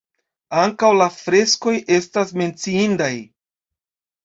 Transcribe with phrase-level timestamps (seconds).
[0.61, 3.13] Ankaŭ la freskoj estas menciindaj.